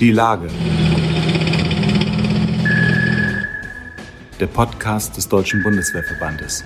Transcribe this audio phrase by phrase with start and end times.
[0.00, 0.48] Die Lage.
[4.40, 6.64] Der Podcast des Deutschen Bundeswehrverbandes.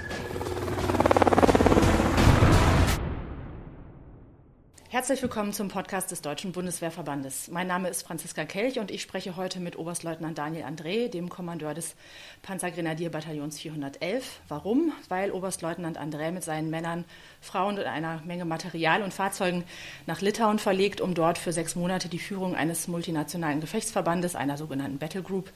[5.09, 7.49] Herzlich willkommen zum Podcast des Deutschen Bundeswehrverbandes.
[7.49, 11.73] Mein Name ist Franziska Kelch und ich spreche heute mit Oberstleutnant Daniel André, dem Kommandeur
[11.73, 11.95] des
[12.43, 14.41] Panzergrenadierbataillons 411.
[14.49, 14.93] Warum?
[15.09, 17.07] Weil Oberstleutnant André mit seinen Männern,
[17.41, 19.65] Frauen und einer Menge Material und Fahrzeugen
[20.05, 24.99] nach Litauen verlegt, um dort für sechs Monate die Führung eines multinationalen Gefechtsverbandes, einer sogenannten
[24.99, 25.51] Battle Group,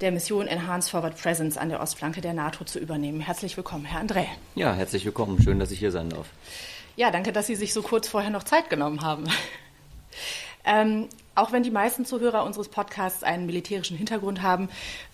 [0.00, 3.20] der Mission Enhanced Forward Presence an der Ostflanke der NATO zu übernehmen.
[3.20, 4.24] Herzlich willkommen, Herr André.
[4.54, 5.42] Ja, herzlich willkommen.
[5.42, 6.28] Schön, dass ich hier sein darf.
[6.96, 9.24] Ja, danke, dass Sie sich so kurz vorher noch Zeit genommen haben.
[10.68, 14.68] Ähm, auch wenn die meisten Zuhörer unseres Podcasts einen militärischen Hintergrund haben,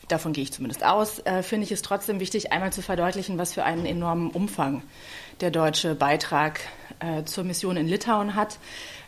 [0.08, 3.52] davon gehe ich zumindest aus, äh, finde ich es trotzdem wichtig, einmal zu verdeutlichen, was
[3.52, 4.82] für einen enormen Umfang
[5.42, 6.60] der deutsche Beitrag
[7.00, 8.58] äh, zur Mission in Litauen hat.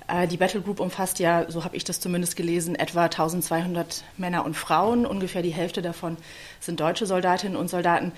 [0.07, 4.45] Äh, die Battle Group umfasst ja, so habe ich das zumindest gelesen, etwa 1200 Männer
[4.45, 5.07] und Frauen.
[5.07, 6.19] Ungefähr die Hälfte davon
[6.61, 8.13] sind deutsche Soldatinnen und Soldaten.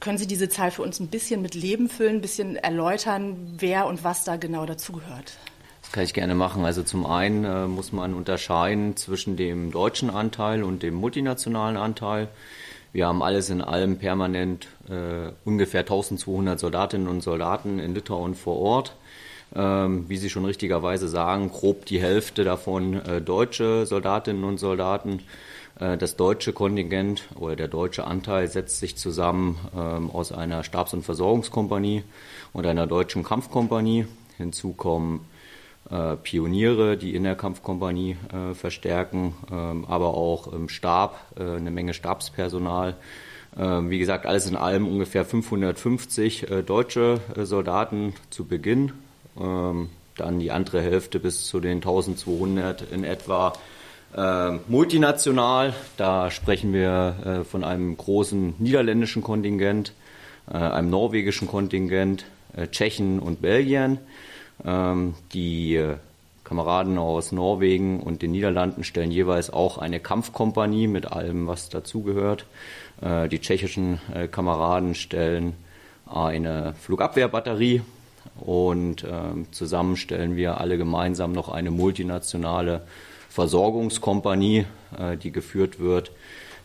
[0.00, 3.86] Können Sie diese Zahl für uns ein bisschen mit Leben füllen, ein bisschen erläutern, wer
[3.86, 5.38] und was da genau dazugehört?
[5.82, 6.64] Das kann ich gerne machen.
[6.64, 12.28] Also zum einen äh, muss man unterscheiden zwischen dem deutschen Anteil und dem multinationalen Anteil.
[12.92, 18.58] Wir haben alles in allem permanent äh, ungefähr 1200 Soldatinnen und Soldaten in Litauen vor
[18.58, 18.94] Ort.
[19.54, 25.20] Ähm, wie Sie schon richtigerweise sagen, grob die Hälfte davon äh, deutsche Soldatinnen und Soldaten.
[25.78, 30.94] Äh, das deutsche Kontingent oder der deutsche Anteil setzt sich zusammen ähm, aus einer Stabs-
[30.94, 32.04] und Versorgungskompanie
[32.52, 34.06] und einer deutschen Kampfkompanie.
[34.36, 35.26] Hinzu kommen
[35.90, 41.94] äh, Pioniere, die in der Kampfkompanie äh, verstärken, ähm, aber auch im Stab eine Menge
[41.94, 42.96] Stabspersonal.
[43.56, 48.92] Ähm, wie gesagt, alles in allem ungefähr 550 deutsche Soldaten zu Beginn.
[49.36, 53.52] Dann die andere Hälfte bis zu den 1200 in etwa
[54.16, 59.92] äh, multinational, da sprechen wir äh, von einem großen niederländischen Kontingent,
[60.50, 62.24] äh, einem norwegischen Kontingent,
[62.56, 63.98] äh, Tschechen und Belgien.
[64.64, 65.96] Ähm, die äh,
[66.44, 72.46] Kameraden aus Norwegen und den Niederlanden stellen jeweils auch eine Kampfkompanie mit allem, was dazugehört.
[73.00, 73.98] Äh, die tschechischen
[74.30, 75.54] Kameraden stellen
[76.06, 77.82] eine Flugabwehrbatterie
[78.40, 82.82] und ähm, zusammen stellen wir alle gemeinsam noch eine multinationale
[83.34, 84.64] Versorgungskompanie,
[84.96, 86.12] äh, die geführt wird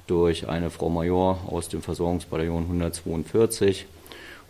[0.06, 3.88] durch eine Frau Major aus dem Versorgungsbataillon 142.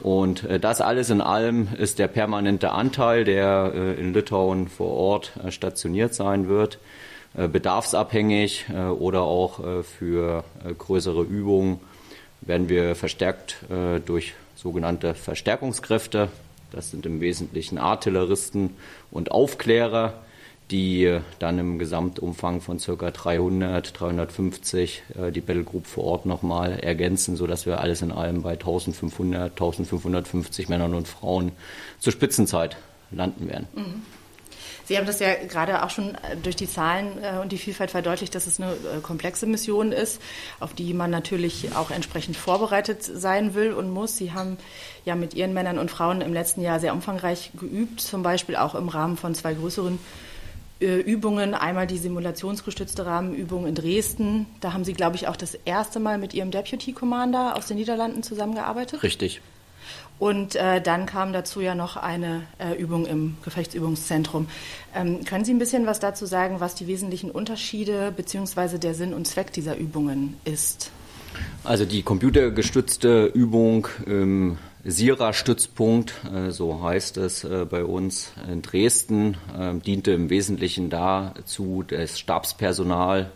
[0.04, 4.92] Und äh, das alles in allem ist der permanente Anteil, der äh, in Litauen vor
[4.92, 6.78] Ort stationiert sein wird,
[7.36, 8.66] bedarfsabhängig
[8.98, 10.44] oder auch für
[10.80, 11.80] größere Übungen
[12.42, 13.58] werden wir verstärkt
[14.08, 16.30] durch sogenannte Verstärkungskräfte.
[16.72, 18.76] Das sind im Wesentlichen Artilleristen
[19.12, 20.16] und Aufklärer
[20.72, 23.12] die dann im Gesamtumfang von ca.
[23.12, 28.44] 300, 350 äh, die Battle Group vor Ort nochmal ergänzen, sodass wir alles in allem
[28.44, 31.52] bei 1500, 1550 Männern und Frauen
[32.00, 32.78] zur Spitzenzeit
[33.12, 33.68] landen werden.
[33.74, 34.02] Mhm.
[34.86, 37.92] Sie haben das ja gerade auch schon äh, durch die Zahlen äh, und die Vielfalt
[37.92, 40.22] verdeutlicht, dass es eine komplexe Mission ist,
[40.60, 44.18] auf die man natürlich auch entsprechend vorbereitet sein will und muss.
[44.18, 44.58] Sie haben
[45.06, 48.76] ja mit Ihren Männern und Frauen im letzten Jahr sehr umfangreich geübt, zum Beispiel auch
[48.76, 50.29] im Rahmen von zwei größeren äh,
[50.80, 51.54] Übungen.
[51.54, 54.46] Einmal die simulationsgestützte Rahmenübung in Dresden.
[54.62, 57.78] Da haben Sie, glaube ich, auch das erste Mal mit Ihrem Deputy Commander aus den
[57.78, 59.04] Niederlanden zusammengearbeitet.
[59.04, 59.42] Richtig.
[60.20, 64.48] Und äh, dann kam dazu ja noch eine äh, Übung im Gefechtsübungszentrum.
[64.94, 68.78] Ähm, können Sie ein bisschen was dazu sagen, was die wesentlichen Unterschiede bzw.
[68.78, 70.92] der Sinn und Zweck dieser Übungen ist?
[71.64, 79.36] Also die computergestützte Übung im Sira-Stützpunkt, äh, so heißt es äh, bei uns in Dresden,
[79.58, 83.32] äh, diente im Wesentlichen dazu, das Stabspersonal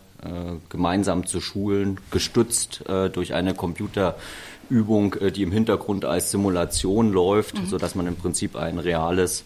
[0.69, 7.65] gemeinsam zu schulen, gestützt durch eine Computerübung, die im Hintergrund als Simulation läuft, mhm.
[7.65, 9.43] sodass man im Prinzip ein reales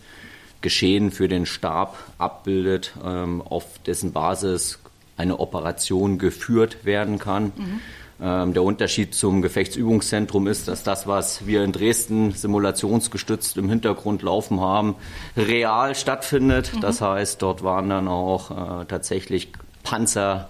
[0.62, 4.78] Geschehen für den Stab abbildet, ähm, auf dessen Basis
[5.18, 7.54] eine Operation geführt werden kann.
[7.56, 7.82] Mhm.
[8.20, 14.24] Ähm, der Unterschied zum Gefechtsübungszentrum ist, dass das, was wir in Dresden simulationsgestützt im Hintergrund
[14.24, 14.96] laufen haben,
[15.36, 16.72] real stattfindet.
[16.74, 16.82] Mhm.
[16.82, 19.50] Das heißt, dort waren dann auch äh, tatsächlich
[19.84, 20.50] Panzer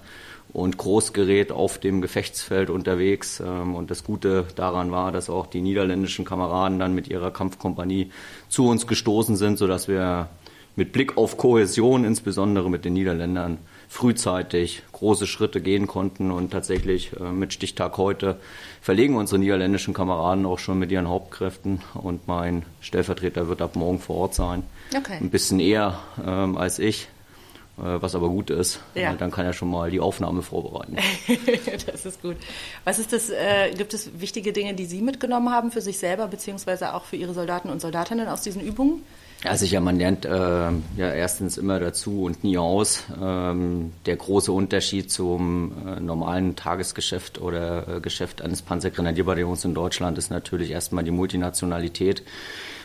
[0.53, 3.41] und Großgerät auf dem Gefechtsfeld unterwegs.
[3.41, 8.11] Ähm, und das Gute daran war, dass auch die niederländischen Kameraden dann mit ihrer Kampfkompanie
[8.47, 10.29] zu uns gestoßen sind, sodass wir
[10.77, 13.57] mit Blick auf Kohäsion, insbesondere mit den Niederländern,
[13.89, 18.37] frühzeitig große Schritte gehen konnten und tatsächlich äh, mit Stichtag heute
[18.81, 23.99] verlegen unsere niederländischen Kameraden auch schon mit ihren Hauptkräften und mein Stellvertreter wird ab morgen
[23.99, 24.63] vor Ort sein.
[24.95, 25.17] Okay.
[25.19, 27.07] Ein bisschen eher ähm, als ich.
[27.77, 28.79] äh, was aber gut ist.
[28.93, 29.13] Ja.
[29.13, 30.97] Dann kann er schon mal die Aufnahme vorbereiten.
[31.87, 32.35] das ist gut.
[32.83, 36.27] Was ist das, äh, gibt es wichtige Dinge, die Sie mitgenommen haben für sich selber,
[36.27, 39.01] beziehungsweise auch für Ihre Soldaten und Soldatinnen aus diesen Übungen?
[39.43, 43.03] Ja, sicher, man lernt äh, ja erstens immer dazu und nie aus.
[43.21, 50.17] Ähm, der große Unterschied zum äh, normalen Tagesgeschäft oder äh, Geschäft eines Panzergrenadierbataillons in Deutschland
[50.17, 52.23] ist natürlich erstmal die Multinationalität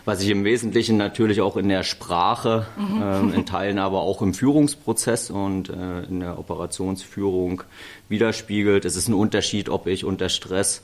[0.05, 3.03] was sich im Wesentlichen natürlich auch in der Sprache, mhm.
[3.33, 7.63] äh, in Teilen aber auch im Führungsprozess und äh, in der Operationsführung
[8.09, 8.85] widerspiegelt.
[8.85, 10.83] Es ist ein Unterschied, ob ich unter Stress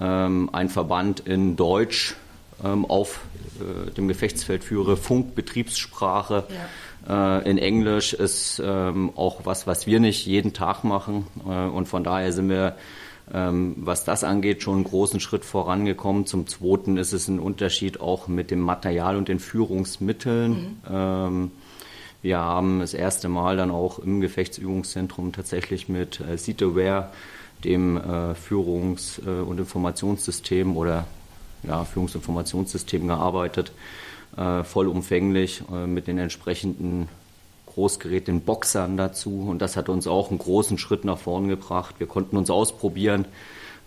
[0.00, 2.27] ähm, ein Verband in Deutsch ähm,
[2.66, 3.20] auf
[3.60, 6.44] äh, dem Gefechtsfeld führe, Funkbetriebssprache.
[7.06, 7.38] Ja.
[7.38, 11.26] Äh, in Englisch ist ähm, auch was, was wir nicht jeden Tag machen.
[11.46, 12.76] Äh, und von daher sind wir
[13.32, 16.26] ähm, was das angeht, schon einen großen Schritt vorangekommen.
[16.26, 20.50] Zum Zweiten ist es ein Unterschied auch mit dem Material und den Führungsmitteln.
[20.50, 20.76] Mhm.
[20.90, 21.50] Ähm,
[22.22, 24.20] wir haben das erste Mal dann auch im
[25.32, 27.10] tatsächlich mit äh, Seataware,
[27.64, 31.06] dem äh, Führungs- und Informationssystem oder
[31.62, 33.72] ja, Führungsinformationssystem gearbeitet,
[34.36, 37.08] äh, vollumfänglich äh, mit den entsprechenden
[37.66, 39.46] Großgerät, den Boxern dazu.
[39.48, 41.96] Und das hat uns auch einen großen Schritt nach vorn gebracht.
[41.98, 43.24] Wir konnten uns ausprobieren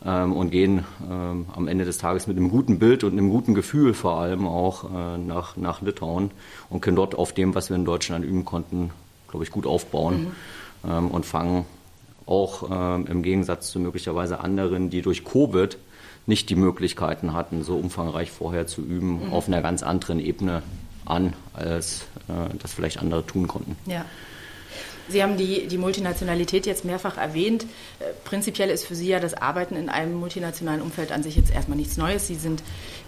[0.06, 3.54] ähm, und gehen ähm, am Ende des Tages mit einem guten Bild und einem guten
[3.54, 6.32] Gefühl vor allem auch äh, nach, nach Litauen
[6.70, 8.92] und können dort auf dem, was wir in Deutschland üben konnten,
[9.28, 10.34] glaube ich, gut aufbauen
[10.84, 10.90] mhm.
[10.90, 11.66] ähm, und fangen
[12.26, 15.78] auch ähm, im Gegensatz zu möglicherweise anderen, die durch Covid
[16.26, 19.34] nicht die Möglichkeiten hatten, so umfangreich vorher zu üben, mhm.
[19.34, 20.64] auf einer ganz anderen Ebene
[21.06, 23.76] an, als äh, das vielleicht andere tun konnten.
[23.86, 24.06] Ja.
[25.10, 27.66] Sie haben die, die Multinationalität jetzt mehrfach erwähnt.
[28.00, 31.52] Äh, prinzipiell ist für Sie ja das Arbeiten in einem multinationalen Umfeld an sich jetzt
[31.52, 32.28] erstmal nichts Neues.
[32.28, 32.64] Sie sind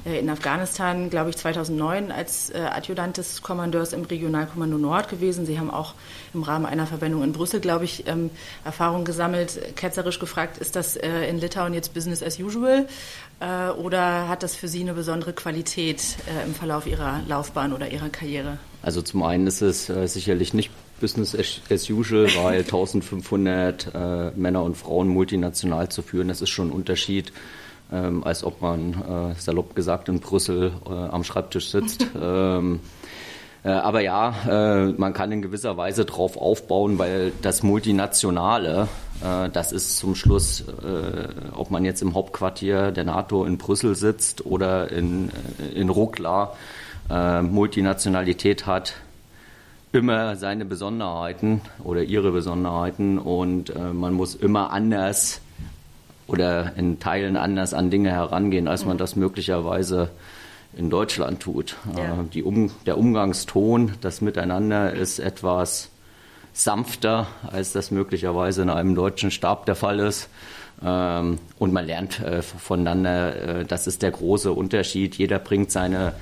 [0.06, 5.46] äh, in Afghanistan, glaube ich, 2009 als äh, Adjutant des Kommandeurs im Regionalkommando Nord gewesen.
[5.46, 5.94] Sie haben auch
[6.34, 8.30] im Rahmen einer Verwendung in Brüssel, glaube ich, ähm,
[8.66, 9.76] Erfahrungen gesammelt.
[9.76, 12.88] Ketzerisch gefragt, ist das in Litauen jetzt Business as usual
[13.78, 16.02] oder hat das für Sie eine besondere Qualität
[16.46, 18.58] im Verlauf Ihrer Laufbahn oder Ihrer Karriere?
[18.82, 20.72] Also zum einen ist es sicherlich nicht
[21.04, 21.36] Business
[21.70, 26.72] as usual, weil 1500 äh, Männer und Frauen multinational zu führen, das ist schon ein
[26.72, 27.34] Unterschied,
[27.92, 32.08] ähm, als ob man äh, salopp gesagt in Brüssel äh, am Schreibtisch sitzt.
[32.22, 32.80] ähm,
[33.66, 38.88] äh, aber ja, äh, man kann in gewisser Weise drauf aufbauen, weil das Multinationale,
[39.22, 40.64] äh, das ist zum Schluss,
[41.54, 45.32] ob man jetzt im Hauptquartier der NATO in Brüssel sitzt oder in,
[45.76, 46.54] in Ruckla,
[47.10, 48.94] Multinationalität hat,
[49.94, 55.40] immer seine Besonderheiten oder ihre Besonderheiten und äh, man muss immer anders
[56.28, 60.10] oder in Teilen anders an Dinge herangehen, als man das möglicherweise
[60.76, 61.76] in Deutschland tut.
[61.96, 62.26] Ja.
[62.34, 65.90] Äh, um, der Umgangston, das Miteinander ist etwas
[66.54, 70.28] sanfter, als das möglicherweise in einem deutschen Stab der Fall ist.
[70.84, 75.16] Ähm, und man lernt äh, voneinander, äh, das ist der große Unterschied.
[75.16, 76.14] Jeder bringt seine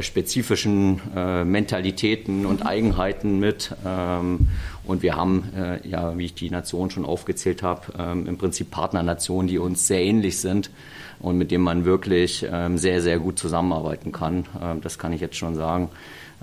[0.00, 3.74] spezifischen äh, Mentalitäten und Eigenheiten mit.
[3.84, 4.48] Ähm,
[4.84, 8.70] und wir haben, äh, ja, wie ich die Nation schon aufgezählt habe, ähm, im Prinzip
[8.70, 10.70] Partnernationen, die uns sehr ähnlich sind
[11.20, 14.46] und mit denen man wirklich ähm, sehr, sehr gut zusammenarbeiten kann.
[14.62, 15.90] Ähm, das kann ich jetzt schon sagen.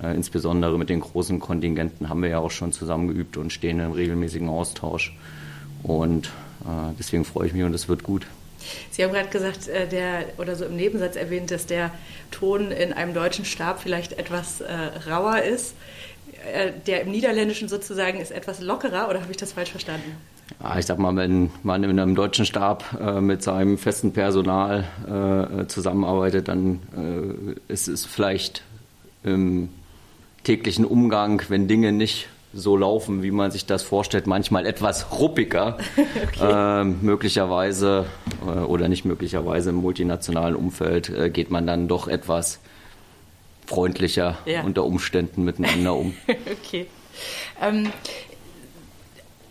[0.02, 3.80] Äh, insbesondere mit den großen Kontingenten haben wir ja auch schon zusammen geübt und stehen
[3.80, 5.18] im regelmäßigen Austausch.
[5.84, 6.28] Und
[6.62, 8.28] äh, deswegen freue ich mich und es wird gut.
[8.92, 11.92] Sie haben gerade gesagt, äh, der oder so im Nebensatz erwähnt, dass der
[12.32, 14.74] Ton in einem deutschen Stab vielleicht etwas äh,
[15.10, 15.76] rauer ist.
[16.54, 20.16] Äh, der im Niederländischen sozusagen ist etwas lockerer, oder habe ich das falsch verstanden?
[20.62, 24.86] Ja, ich sag mal, wenn man in einem deutschen Stab äh, mit seinem festen Personal
[25.06, 26.80] äh, zusammenarbeitet, dann
[27.68, 28.64] äh, ist es vielleicht
[29.24, 29.70] im
[30.44, 35.78] täglichen Umgang, wenn Dinge nicht so laufen, wie man sich das vorstellt, manchmal etwas ruppiger,
[36.38, 36.82] okay.
[36.82, 38.06] äh, möglicherweise
[38.46, 42.60] äh, oder nicht möglicherweise im multinationalen Umfeld äh, geht man dann doch etwas
[43.66, 44.64] freundlicher ja.
[44.64, 46.16] unter Umständen miteinander um.
[46.64, 46.88] okay.
[47.62, 47.92] Ähm,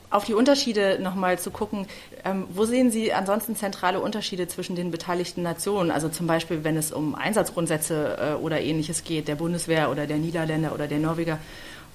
[0.09, 1.87] auf die Unterschiede nochmal zu gucken,
[2.25, 5.91] ähm, wo sehen Sie ansonsten zentrale Unterschiede zwischen den beteiligten Nationen?
[5.91, 10.17] Also zum Beispiel, wenn es um Einsatzgrundsätze äh, oder ähnliches geht, der Bundeswehr oder der
[10.17, 11.39] Niederländer oder der Norweger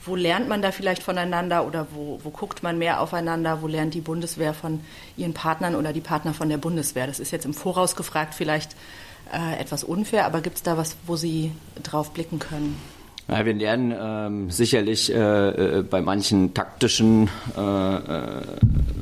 [0.06, 3.62] wo lernt man da vielleicht voneinander oder wo, wo guckt man mehr aufeinander?
[3.62, 4.80] Wo lernt die Bundeswehr von
[5.18, 7.08] ihren Partnern oder die Partner von der Bundeswehr?
[7.08, 8.76] Das ist jetzt im Voraus gefragt vielleicht
[9.32, 11.52] äh, etwas unfair, aber gibt es da was, wo Sie
[11.84, 12.78] drauf blicken können?
[13.28, 18.42] Ja, wir lernen ähm, sicherlich äh, äh, bei manchen taktischen äh, äh,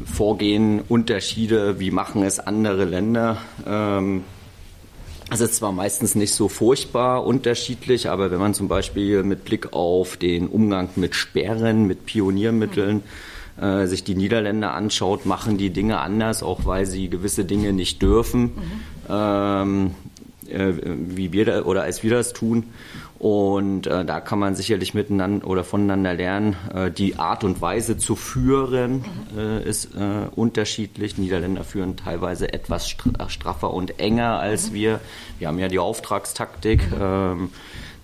[0.06, 3.38] Vorgehen Unterschiede, wie machen es andere Länder.
[3.66, 4.24] Ähm,
[5.32, 9.74] es ist zwar meistens nicht so furchtbar unterschiedlich, aber wenn man zum Beispiel mit Blick
[9.74, 13.04] auf den Umgang mit Sperren, mit Pioniermitteln,
[13.62, 18.02] äh, sich die Niederländer anschaut, machen die Dinge anders, auch weil sie gewisse Dinge nicht
[18.02, 18.52] dürfen, mhm.
[19.10, 19.92] ähm,
[20.50, 22.66] äh, wie wir da, oder als wir das tun.
[23.20, 26.56] Und äh, da kann man sicherlich miteinander oder voneinander lernen.
[26.74, 29.04] Äh, die Art und Weise zu führen
[29.38, 31.18] äh, ist äh, unterschiedlich.
[31.18, 34.74] Niederländer führen teilweise etwas straffer und enger als mhm.
[34.74, 35.00] wir.
[35.38, 36.90] Wir haben ja die Auftragstaktik.
[36.92, 36.98] Mhm.
[37.02, 37.50] Ähm,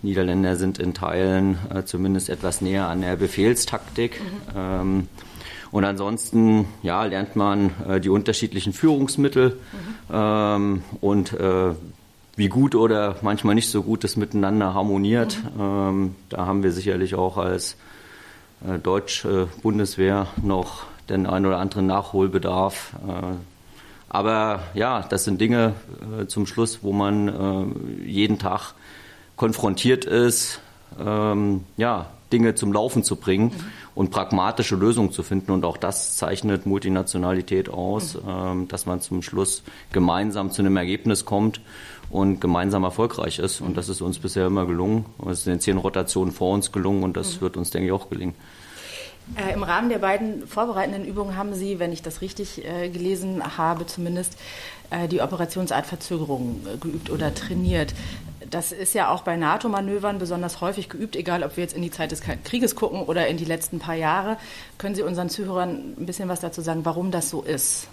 [0.01, 4.19] Niederländer sind in Teilen äh, zumindest etwas näher an der Befehlstaktik.
[4.19, 4.57] Mhm.
[4.57, 5.07] Ähm,
[5.71, 9.59] und ansonsten ja, lernt man äh, die unterschiedlichen Führungsmittel
[10.11, 11.73] ähm, und äh,
[12.35, 15.37] wie gut oder manchmal nicht so gut das miteinander harmoniert.
[15.59, 17.77] Ähm, da haben wir sicherlich auch als
[18.67, 22.93] äh, deutsche Bundeswehr noch den ein oder anderen Nachholbedarf.
[23.07, 23.35] Äh,
[24.09, 25.73] aber ja, das sind Dinge
[26.19, 28.73] äh, zum Schluss, wo man äh, jeden Tag
[29.35, 30.61] konfrontiert ist,
[30.99, 33.63] ähm, ja, Dinge zum Laufen zu bringen mhm.
[33.93, 35.51] und pragmatische Lösungen zu finden.
[35.51, 38.21] Und auch das zeichnet Multinationalität aus, mhm.
[38.27, 41.61] ähm, dass man zum Schluss gemeinsam zu einem Ergebnis kommt
[42.09, 43.61] und gemeinsam erfolgreich ist.
[43.61, 45.05] Und das ist uns bisher immer gelungen.
[45.25, 47.41] Es ist in den zehn Rotationen vor uns gelungen und das mhm.
[47.41, 48.35] wird uns, denke ich, auch gelingen.
[49.35, 53.41] Äh, Im Rahmen der beiden vorbereitenden Übungen haben Sie, wenn ich das richtig äh, gelesen
[53.57, 54.37] habe, zumindest
[54.91, 57.93] äh, die Operationsart Verzögerung äh, geübt oder trainiert.
[58.49, 61.91] Das ist ja auch bei NATO-Manövern besonders häufig geübt, egal ob wir jetzt in die
[61.91, 64.37] Zeit des Krieges gucken oder in die letzten paar Jahre.
[64.77, 67.87] Können Sie unseren Zuhörern ein bisschen was dazu sagen, warum das so ist?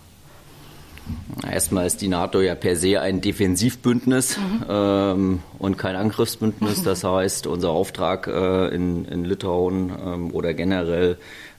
[1.50, 4.64] Erstmal ist die NATO ja per se ein Defensivbündnis mhm.
[4.68, 6.82] ähm, und kein Angriffsbündnis.
[6.85, 11.18] Das heißt, unser Auftrag äh, in, in, Litauen ähm, oder generell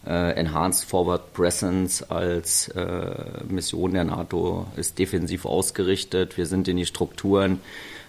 [0.10, 3.16] Enhanced Forward Presence als äh,
[3.48, 6.38] Mission der NATO ist defensiv ausgerichtet.
[6.38, 7.62] Wir sind in die Strukturen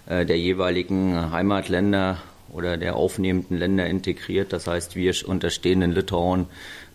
[0.07, 2.19] äh, der jeweiligen Heimatländer
[2.53, 4.53] oder der aufnehmenden Länder integriert.
[4.53, 6.47] Das heißt, wir unterstehen in Litauen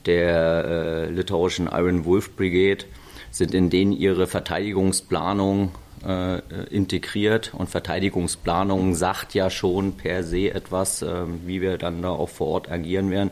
[0.05, 2.85] der äh, litauischen Iron Wolf Brigade
[3.31, 5.71] sind in denen ihre Verteidigungsplanung
[6.05, 6.39] äh,
[6.69, 7.53] integriert.
[7.53, 12.47] Und Verteidigungsplanung sagt ja schon per se etwas, äh, wie wir dann da auch vor
[12.47, 13.31] Ort agieren werden.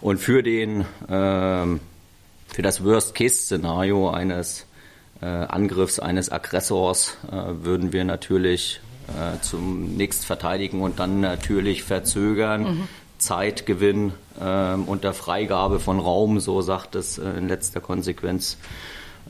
[0.00, 4.66] Und für den, äh, für das Worst-Case-Szenario eines
[5.20, 12.62] äh, Angriffs eines Aggressors äh, würden wir natürlich äh, zunächst verteidigen und dann natürlich verzögern.
[12.62, 12.88] Mhm.
[13.18, 18.58] Zeitgewinn äh, unter Freigabe von Raum, so sagt es in letzter Konsequenz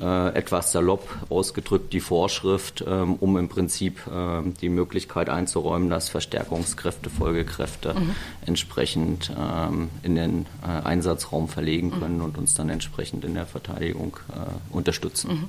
[0.01, 6.09] äh, etwas salopp ausgedrückt die Vorschrift, ähm, um im Prinzip ähm, die Möglichkeit einzuräumen, dass
[6.09, 8.15] Verstärkungskräfte, Folgekräfte mhm.
[8.47, 12.25] entsprechend ähm, in den äh, Einsatzraum verlegen können mhm.
[12.25, 15.31] und uns dann entsprechend in der Verteidigung äh, unterstützen.
[15.31, 15.49] Mhm.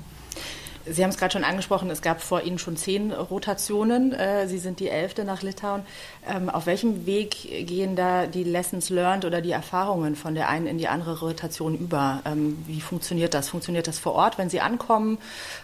[0.85, 4.13] Sie haben es gerade schon angesprochen, es gab vor Ihnen schon zehn Rotationen.
[4.13, 5.83] Äh, Sie sind die elfte nach Litauen.
[6.27, 7.31] Ähm, auf welchem Weg
[7.67, 11.77] gehen da die Lessons learned oder die Erfahrungen von der einen in die andere Rotation
[11.77, 12.21] über?
[12.25, 13.49] Ähm, wie funktioniert das?
[13.49, 15.17] Funktioniert das vor Ort, wenn Sie ankommen,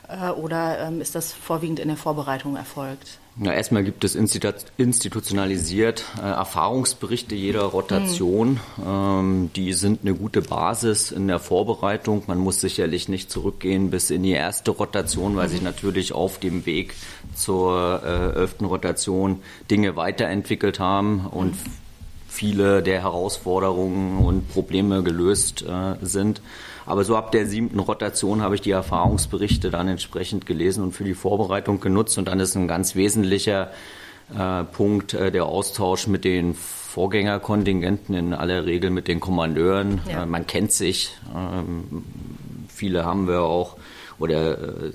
[0.10, 3.20] äh, oder ähm, ist das vorwiegend in der Vorbereitung erfolgt?
[3.38, 8.62] Na, erstmal gibt es institutionalisiert äh, Erfahrungsberichte jeder Rotation.
[8.78, 8.84] Mhm.
[8.88, 12.24] Ähm, die sind eine gute Basis in der Vorbereitung.
[12.28, 15.52] Man muss sicherlich nicht zurückgehen bis in die erste Rotation, weil mhm.
[15.52, 16.96] sich natürlich auf dem Weg
[17.36, 21.72] zur äh, elften Rotation Dinge weiterentwickelt haben und mhm.
[22.36, 26.42] Viele der Herausforderungen und Probleme gelöst äh, sind.
[26.86, 31.04] Aber so ab der siebten Rotation habe ich die Erfahrungsberichte dann entsprechend gelesen und für
[31.04, 32.18] die Vorbereitung genutzt.
[32.18, 33.72] Und dann ist ein ganz wesentlicher
[34.38, 40.02] äh, Punkt äh, der Austausch mit den Vorgängerkontingenten, in aller Regel mit den Kommandeuren.
[40.10, 40.24] Ja.
[40.24, 41.12] Äh, man kennt sich.
[41.34, 42.04] Ähm,
[42.68, 43.78] viele haben wir auch
[44.20, 44.92] oder äh,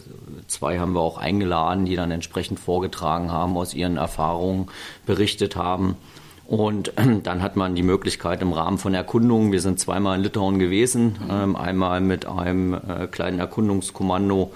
[0.47, 4.69] zwei haben wir auch eingeladen, die dann entsprechend vorgetragen haben, aus ihren Erfahrungen
[5.07, 5.97] berichtet haben.
[6.50, 10.25] Und äh, dann hat man die Möglichkeit im Rahmen von Erkundungen, wir sind zweimal in
[10.25, 11.30] Litauen gewesen, mhm.
[11.30, 14.52] ähm, einmal mit einem äh, kleinen Erkundungskommando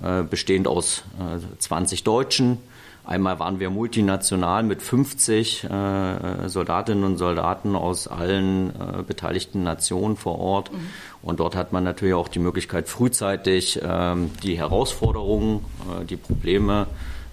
[0.00, 2.58] äh, bestehend aus äh, 20 Deutschen.
[3.04, 10.16] Einmal waren wir multinational mit 50 äh, Soldatinnen und Soldaten aus allen äh, beteiligten Nationen
[10.16, 10.72] vor Ort.
[10.72, 10.86] Mhm.
[11.22, 15.64] Und dort hat man natürlich auch die Möglichkeit, frühzeitig ähm, die Herausforderungen,
[16.08, 16.86] die Probleme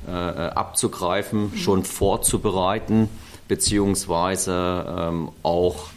[0.07, 1.57] abzugreifen, mhm.
[1.57, 3.09] schon vorzubereiten
[3.49, 5.87] beziehungsweise ähm, auch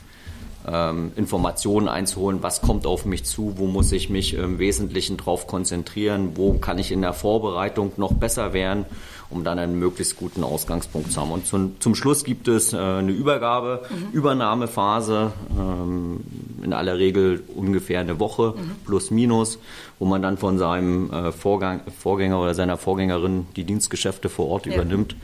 [0.66, 5.46] ähm, Informationen einzuholen, was kommt auf mich zu, wo muss ich mich im Wesentlichen drauf
[5.46, 8.86] konzentrieren, wo kann ich in der Vorbereitung noch besser werden,
[9.28, 11.30] um dann einen möglichst guten Ausgangspunkt zu haben.
[11.30, 14.12] Und zum, zum Schluss gibt es äh, eine Übergabe, mhm.
[14.12, 16.20] Übernahmephase, ähm,
[16.62, 18.86] in aller Regel ungefähr eine Woche mhm.
[18.86, 19.58] plus minus,
[19.98, 24.66] wo man dann von seinem äh, Vorgang, Vorgänger oder seiner Vorgängerin die Dienstgeschäfte vor Ort
[24.66, 24.74] ja.
[24.74, 25.16] übernimmt.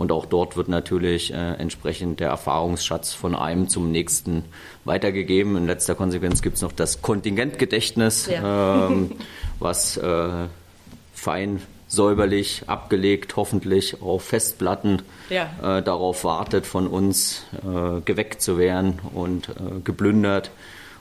[0.00, 4.46] Und auch dort wird natürlich äh, entsprechend der Erfahrungsschatz von einem zum nächsten
[4.86, 5.58] weitergegeben.
[5.58, 8.86] In letzter Konsequenz gibt es noch das Kontingentgedächtnis, ja.
[8.86, 9.12] ähm,
[9.58, 10.46] was äh,
[11.12, 15.50] fein säuberlich abgelegt, hoffentlich auf Festplatten ja.
[15.62, 20.50] äh, darauf wartet, von uns äh, geweckt zu werden und äh, geplündert.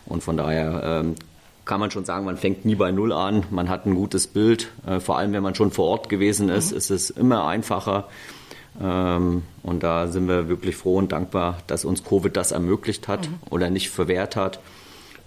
[0.07, 1.15] Und von daher ähm,
[1.63, 3.45] kann man schon sagen, man fängt nie bei Null an.
[3.49, 4.67] Man hat ein gutes Bild.
[4.85, 6.77] Äh, vor allem, wenn man schon vor Ort gewesen ist, mhm.
[6.77, 8.09] ist es immer einfacher
[8.77, 9.43] und
[9.81, 13.35] da sind wir wirklich froh und dankbar, dass uns Covid das ermöglicht hat mhm.
[13.49, 14.59] oder nicht verwehrt hat.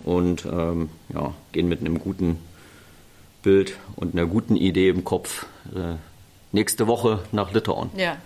[0.04, 2.38] Und ähm, ja, gehen mit einem guten
[3.42, 5.96] Bild und einer guten Idee im Kopf äh,
[6.52, 7.90] nächste Woche nach Litauen.
[7.96, 8.16] Ja.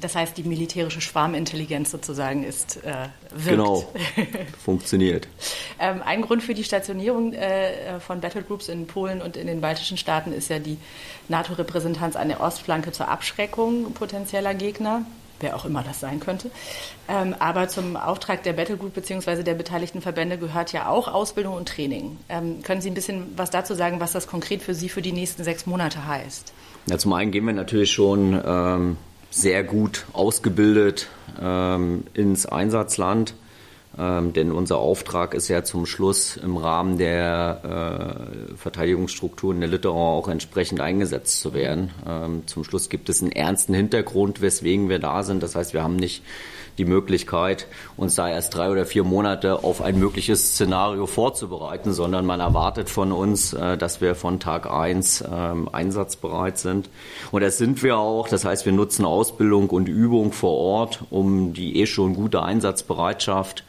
[0.00, 3.48] Das heißt, die militärische Schwarmintelligenz sozusagen ist äh, wirkt.
[3.48, 3.92] Genau,
[4.64, 5.28] funktioniert.
[5.78, 9.96] ähm, ein Grund für die Stationierung äh, von Battlegroups in Polen und in den baltischen
[9.96, 10.78] Staaten ist ja die
[11.28, 15.04] NATO-Repräsentanz an der Ostflanke zur Abschreckung potenzieller Gegner
[15.40, 16.50] wer auch immer das sein könnte.
[17.08, 19.42] Ähm, aber zum Auftrag der Battlegroup bzw.
[19.42, 22.18] der beteiligten Verbände gehört ja auch Ausbildung und Training.
[22.28, 25.12] Ähm, können Sie ein bisschen was dazu sagen, was das konkret für Sie für die
[25.12, 26.52] nächsten sechs Monate heißt?
[26.86, 28.96] Ja, zum einen gehen wir natürlich schon ähm,
[29.34, 31.08] sehr gut ausgebildet
[31.40, 33.34] ähm, ins Einsatzland.
[33.96, 40.12] Ähm, denn unser Auftrag ist ja zum Schluss im Rahmen der äh, Verteidigungsstrukturen der Litauer
[40.12, 41.90] auch entsprechend eingesetzt zu werden.
[42.08, 45.42] Ähm, zum Schluss gibt es einen ernsten Hintergrund, weswegen wir da sind.
[45.42, 46.24] Das heißt, wir haben nicht
[46.78, 47.66] die Möglichkeit,
[47.96, 52.90] uns da erst drei oder vier Monate auf ein mögliches Szenario vorzubereiten, sondern man erwartet
[52.90, 56.90] von uns, äh, dass wir von Tag eins ähm, einsatzbereit sind.
[57.30, 58.28] Und das sind wir auch.
[58.28, 63.64] Das heißt, wir nutzen Ausbildung und Übung vor Ort, um die eh schon gute Einsatzbereitschaft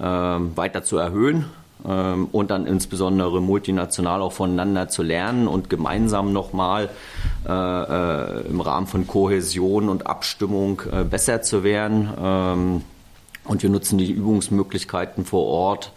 [0.00, 1.46] ähm, weiter zu erhöhen
[1.84, 6.90] und dann insbesondere multinational auch voneinander zu lernen und gemeinsam nochmal
[7.48, 12.10] äh, äh, im Rahmen von Kohäsion und Abstimmung äh, besser zu werden.
[12.20, 12.82] Ähm,
[13.44, 15.92] und wir nutzen die Übungsmöglichkeiten vor Ort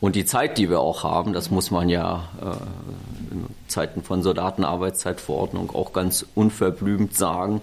[0.00, 1.32] und die Zeit, die wir auch haben.
[1.32, 7.62] Das muss man ja äh, in Zeiten von Soldatenarbeitszeitverordnung auch ganz unverblümt sagen.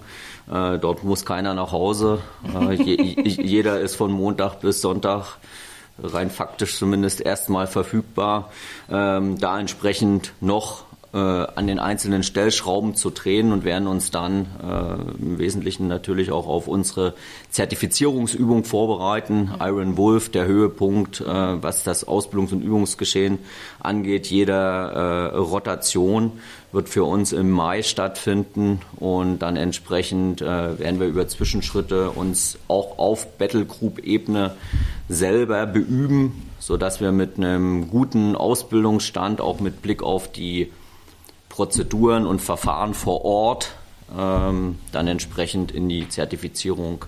[0.50, 2.18] Äh, dort muss keiner nach Hause.
[2.54, 5.38] Äh, je, jeder ist von Montag bis Sonntag
[6.02, 8.50] rein faktisch zumindest erstmal verfügbar,
[8.90, 14.46] ähm, da entsprechend noch äh, an den einzelnen Stellschrauben zu drehen und werden uns dann
[14.60, 17.14] äh, im Wesentlichen natürlich auch auf unsere
[17.50, 19.52] Zertifizierungsübung vorbereiten.
[19.60, 23.38] Iron Wolf, der Höhepunkt, äh, was das Ausbildungs- und Übungsgeschehen
[23.78, 26.32] angeht, jeder äh, Rotation
[26.72, 32.58] wird für uns im Mai stattfinden und dann entsprechend äh, werden wir über Zwischenschritte uns
[32.66, 34.56] auch auf Battlegroup-Ebene
[35.08, 40.72] selber beüben, sodass wir mit einem guten Ausbildungsstand, auch mit Blick auf die
[41.54, 43.70] Prozeduren und Verfahren vor Ort,
[44.18, 47.04] ähm, dann entsprechend in die Zertifizierung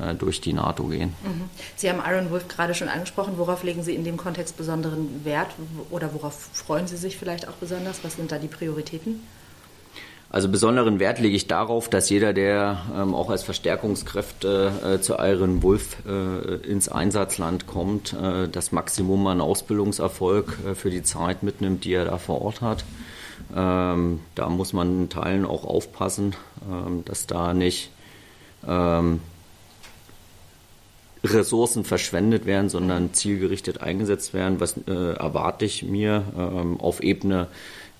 [0.00, 1.14] äh, durch die NATO gehen.
[1.22, 1.44] Mhm.
[1.76, 3.34] Sie haben Iron Wolf gerade schon angesprochen.
[3.36, 5.52] Worauf legen Sie in dem Kontext besonderen Wert
[5.90, 8.02] oder worauf freuen Sie sich vielleicht auch besonders?
[8.02, 9.20] Was sind da die Prioritäten?
[10.30, 15.14] Also besonderen Wert lege ich darauf, dass jeder, der ähm, auch als Verstärkungskräfte äh, zu
[15.20, 21.44] Iron Wolf äh, ins Einsatzland kommt, äh, das Maximum an Ausbildungserfolg äh, für die Zeit
[21.44, 22.84] mitnimmt, die er da vor Ort hat.
[23.54, 26.34] Ähm, da muss man in Teilen auch aufpassen,
[26.70, 27.90] ähm, dass da nicht
[28.66, 29.20] ähm,
[31.24, 34.60] Ressourcen verschwendet werden, sondern zielgerichtet eingesetzt werden.
[34.60, 37.48] Was äh, erwarte ich mir ähm, auf Ebene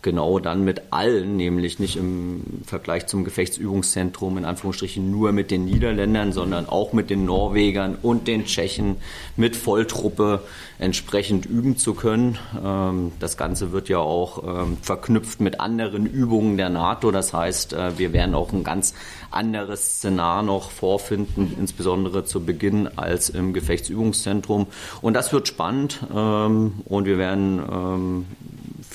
[0.06, 5.64] genau dann mit allen, nämlich nicht im Vergleich zum Gefechtsübungszentrum in Anführungsstrichen nur mit den
[5.64, 8.98] Niederländern, sondern auch mit den Norwegern und den Tschechen
[9.36, 10.42] mit Volltruppe
[10.78, 12.38] entsprechend üben zu können.
[12.64, 17.10] Ähm, das Ganze wird ja auch ähm, verknüpft mit anderen Übungen der NATO.
[17.10, 18.94] Das heißt, äh, wir werden auch ein ganz
[19.32, 24.68] anderes Szenar noch vorfinden, insbesondere zu Beginn als im Gefechtsübungszentrum.
[25.02, 28.24] Und das wird spannend ähm, und wir werden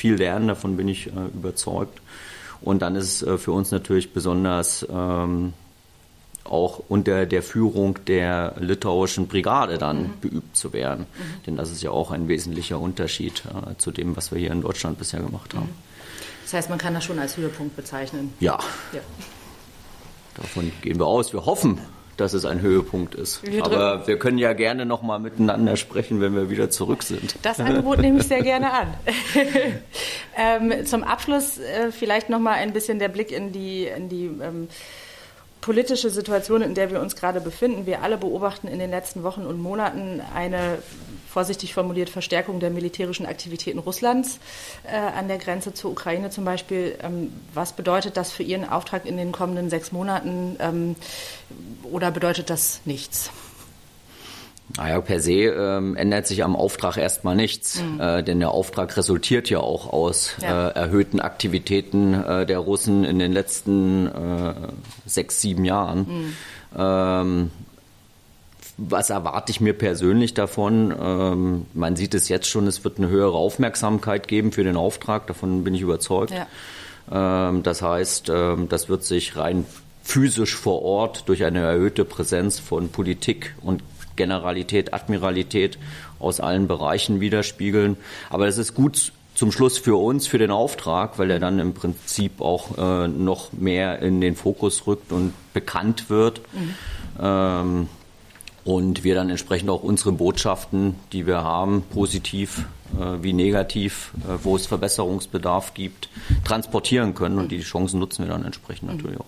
[0.02, 2.02] viel lernen, davon bin ich äh, überzeugt.
[2.60, 5.54] Und dann ist es äh, für uns natürlich besonders ähm,
[6.44, 10.20] auch unter der Führung der litauischen Brigade dann mhm.
[10.20, 11.06] beübt zu werden.
[11.06, 11.44] Mhm.
[11.46, 14.62] Denn das ist ja auch ein wesentlicher Unterschied äh, zu dem, was wir hier in
[14.62, 15.68] Deutschland bisher gemacht haben.
[15.68, 15.92] Mhm.
[16.44, 18.34] Das heißt, man kann das schon als Höhepunkt bezeichnen.
[18.40, 18.58] Ja.
[18.92, 19.02] ja.
[20.36, 21.32] Davon gehen wir aus.
[21.32, 21.80] Wir hoffen,
[22.17, 23.43] dass es ein Höhepunkt ist.
[23.43, 27.36] Wir Aber wir können ja gerne noch mal miteinander sprechen, wenn wir wieder zurück sind.
[27.41, 28.93] Das Angebot nehme ich sehr gerne an.
[30.38, 34.26] ähm, zum Abschluss äh, vielleicht noch mal ein bisschen der Blick in die, in die
[34.26, 34.67] ähm,
[35.62, 37.86] politische Situation, in der wir uns gerade befinden.
[37.86, 40.80] Wir alle beobachten in den letzten Wochen und Monaten eine,
[41.32, 44.39] vorsichtig formuliert, Verstärkung der militärischen Aktivitäten Russlands
[44.84, 46.98] äh, an der Grenze zur Ukraine zum Beispiel.
[47.02, 50.96] Ähm, was bedeutet das für Ihren Auftrag in den kommenden sechs Monaten ähm,
[51.84, 53.32] oder bedeutet das nichts?
[54.78, 58.00] Naja, per se ähm, ändert sich am Auftrag erstmal nichts, mhm.
[58.00, 60.70] äh, denn der Auftrag resultiert ja auch aus Ja.
[60.70, 64.54] äh, erhöhten Aktivitäten äh, der Russen in den letzten äh,
[65.06, 66.36] sechs, sieben Jahren.
[66.78, 67.52] Ähm,
[68.89, 70.94] was erwarte ich mir persönlich davon?
[71.00, 75.28] Ähm, man sieht es jetzt schon, es wird eine höhere Aufmerksamkeit geben für den Auftrag,
[75.28, 76.32] davon bin ich überzeugt.
[76.32, 77.50] Ja.
[77.50, 79.65] Ähm, das heißt, ähm, das wird sich rein
[80.04, 83.84] physisch vor Ort durch eine erhöhte Präsenz von Politik und
[84.15, 85.78] Generalität, Admiralität
[86.20, 87.98] aus allen Bereichen widerspiegeln.
[88.30, 91.74] Aber das ist gut zum Schluss für uns, für den Auftrag, weil er dann im
[91.74, 96.41] Prinzip auch äh, noch mehr in den Fokus rückt und bekannt wird.
[97.20, 97.88] Ähm,
[98.63, 102.65] und wir dann entsprechend auch unsere Botschaften, die wir haben, positiv
[103.00, 106.10] äh, wie negativ, äh, wo es Verbesserungsbedarf gibt,
[106.43, 107.39] transportieren können.
[107.39, 109.26] Und die Chancen nutzen wir dann entsprechend natürlich auch.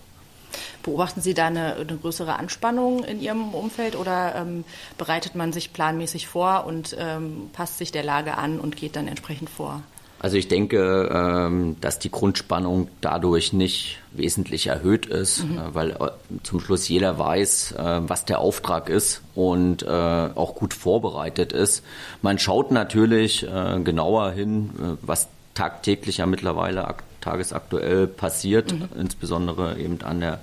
[0.83, 4.65] Beobachten Sie da eine, eine größere Anspannung in Ihrem Umfeld oder ähm,
[4.97, 9.07] bereitet man sich planmäßig vor und ähm, passt sich der Lage an und geht dann
[9.07, 9.81] entsprechend vor?
[10.23, 16.11] Also ich denke, ähm, dass die Grundspannung dadurch nicht wesentlich erhöht ist, äh, weil äh,
[16.43, 21.83] zum Schluss jeder weiß, äh, was der Auftrag ist und auch gut vorbereitet ist.
[22.21, 23.45] Man schaut natürlich
[23.83, 30.39] genauer hin, was tagtäglich ja mittlerweile ak tagesaktuell passiert, insbesondere eben an der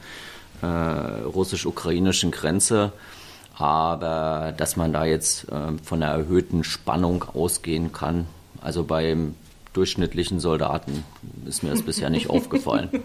[1.25, 2.93] russisch-ukrainischen Grenze.
[3.57, 5.47] Aber dass man da jetzt
[5.85, 8.27] von einer erhöhten Spannung ausgehen kann,
[8.61, 9.37] also beim
[9.73, 11.05] durchschnittlichen Soldaten
[11.47, 12.91] ist mir das bisher nicht aufgefallen.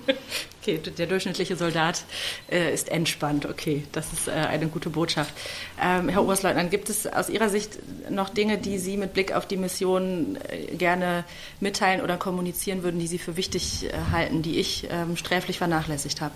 [0.62, 2.06] Okay, der durchschnittliche Soldat
[2.50, 3.46] äh, ist entspannt.
[3.46, 5.32] Okay, das ist äh, eine gute Botschaft.
[5.80, 7.78] Ähm, Herr Oberstleutnant, gibt es aus Ihrer Sicht
[8.10, 11.24] noch Dinge, die Sie mit Blick auf die Mission äh, gerne
[11.60, 16.20] mitteilen oder kommunizieren würden, die Sie für wichtig äh, halten, die ich ähm, sträflich vernachlässigt
[16.20, 16.34] habe?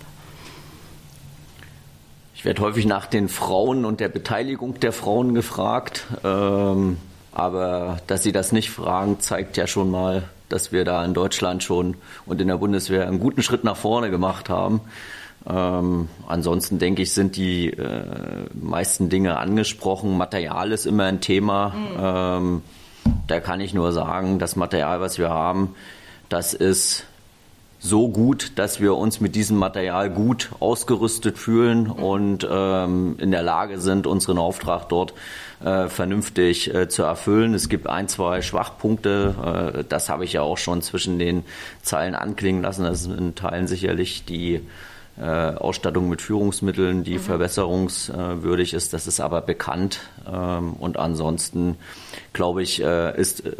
[2.36, 6.06] Ich werde häufig nach den Frauen und der Beteiligung der Frauen gefragt.
[6.22, 6.98] Ähm,
[7.32, 11.62] aber dass Sie das nicht fragen, zeigt ja schon mal, dass wir da in Deutschland
[11.62, 14.80] schon und in der Bundeswehr einen guten Schritt nach vorne gemacht haben.
[15.48, 20.18] Ähm, ansonsten denke ich, sind die äh, meisten Dinge angesprochen.
[20.18, 21.72] Material ist immer ein Thema.
[21.98, 22.62] Ähm,
[23.26, 25.74] da kann ich nur sagen, das Material, was wir haben,
[26.28, 27.06] das ist
[27.82, 33.42] so gut, dass wir uns mit diesem Material gut ausgerüstet fühlen und ähm, in der
[33.42, 35.14] Lage sind, unseren Auftrag dort
[35.64, 37.54] äh, vernünftig äh, zu erfüllen.
[37.54, 41.42] Es gibt ein, zwei Schwachpunkte, äh, das habe ich ja auch schon zwischen den
[41.82, 42.84] Zeilen anklingen lassen.
[42.84, 44.60] Das ist in Teilen sicherlich die
[45.20, 48.94] äh, Ausstattung mit Führungsmitteln, die verbesserungswürdig ist.
[48.94, 50.00] Das ist aber bekannt.
[50.26, 51.76] Ähm, und ansonsten,
[52.32, 53.52] glaube ich, äh, ist äh,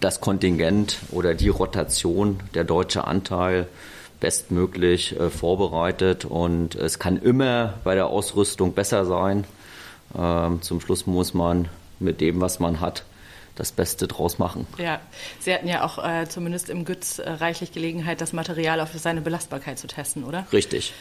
[0.00, 3.68] das Kontingent oder die Rotation, der deutsche Anteil,
[4.18, 6.24] bestmöglich äh, vorbereitet.
[6.24, 9.44] Und es kann immer bei der Ausrüstung besser sein.
[10.18, 11.68] Ähm, zum Schluss muss man
[12.00, 13.04] mit dem, was man hat,
[13.56, 14.66] das Beste draus machen.
[14.78, 15.00] Ja,
[15.40, 19.22] Sie hatten ja auch äh, zumindest im Gütz äh, reichlich Gelegenheit, das Material auf seine
[19.22, 20.46] Belastbarkeit zu testen, oder?
[20.52, 20.92] Richtig.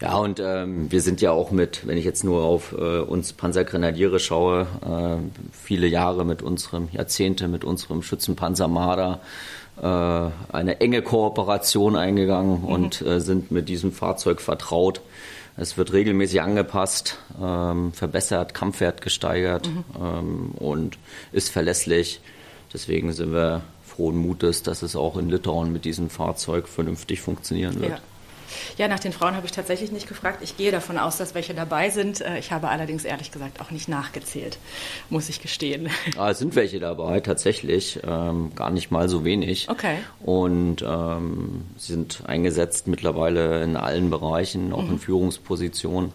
[0.00, 3.32] Ja, und ähm, wir sind ja auch mit, wenn ich jetzt nur auf äh, uns
[3.32, 9.20] Panzergrenadiere schaue, äh, viele Jahre mit unserem, Jahrzehnte mit unserem Schützenpanzer Marder
[9.80, 15.00] äh, eine enge Kooperation eingegangen und äh, sind mit diesem Fahrzeug vertraut.
[15.60, 19.68] Es wird regelmäßig angepasst, ähm, verbessert, Kampfwert gesteigert
[20.00, 20.98] ähm, und
[21.32, 22.20] ist verlässlich.
[22.72, 27.80] Deswegen sind wir frohen Mutes, dass es auch in Litauen mit diesem Fahrzeug vernünftig funktionieren
[27.80, 27.90] wird.
[27.90, 27.98] Ja.
[28.76, 30.38] Ja, nach den Frauen habe ich tatsächlich nicht gefragt.
[30.42, 32.20] Ich gehe davon aus, dass welche dabei sind.
[32.20, 34.58] Äh, Ich habe allerdings ehrlich gesagt auch nicht nachgezählt,
[35.10, 35.88] muss ich gestehen.
[36.16, 38.00] Ah, es sind welche dabei, tatsächlich.
[38.06, 39.68] Ähm, gar nicht mal so wenig.
[39.68, 39.98] Okay.
[40.20, 46.12] Und ähm, sie sind eingesetzt mittlerweile in allen Bereichen, auch in Führungspositionen.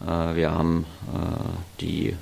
[0.00, 2.16] Äh, wir haben äh, die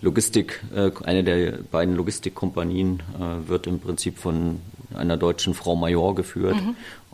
[0.00, 4.60] Logistik, äh, eine der beiden Logistikkompanien äh, wird im Prinzip von
[4.94, 6.56] einer deutschen Frau Major geführt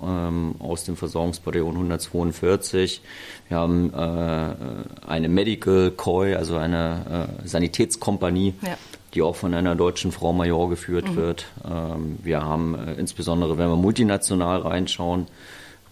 [0.02, 3.02] ähm, aus dem Versorgungsbataillon 142.
[3.48, 8.78] Wir haben äh, eine Medical Koi, also eine äh, Sanitätskompanie, Ja.
[9.14, 11.46] die auch von einer deutschen Frau Major geführt wird.
[11.70, 15.26] Ähm, wir haben äh, insbesondere, wenn wir multinational reinschauen,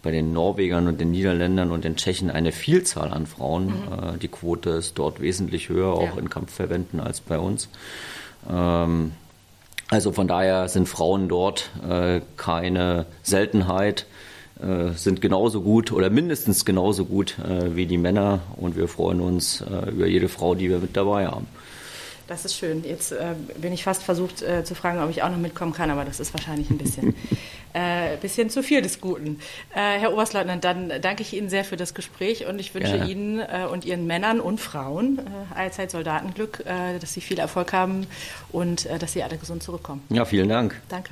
[0.05, 3.67] bei den Norwegern und den Niederländern und den Tschechen eine Vielzahl an Frauen.
[3.67, 3.73] Mhm.
[4.15, 6.21] Äh, die Quote ist dort wesentlich höher, auch ja.
[6.21, 7.69] in Kampfverbänden als bei uns.
[8.49, 9.13] Ähm,
[9.89, 14.07] also von daher sind Frauen dort äh, keine Seltenheit,
[14.61, 19.21] äh, sind genauso gut oder mindestens genauso gut äh, wie die Männer und wir freuen
[19.21, 21.47] uns äh, über jede Frau, die wir mit dabei haben.
[22.27, 22.85] Das ist schön.
[22.85, 25.91] Jetzt äh, bin ich fast versucht äh, zu fragen, ob ich auch noch mitkommen kann,
[25.91, 27.15] aber das ist wahrscheinlich ein bisschen,
[27.75, 29.41] äh, bisschen zu viel des Guten.
[29.75, 33.05] Äh, Herr Oberstleutnant, dann danke ich Ihnen sehr für das Gespräch und ich wünsche ja.
[33.05, 38.07] Ihnen äh, und Ihren Männern und Frauen äh, allzeit Soldatenglück, dass Sie viel Erfolg haben
[38.53, 40.03] und dass Sie alle gesund zurückkommen.
[40.09, 40.81] Ja, vielen Dank.
[40.89, 41.11] Danke.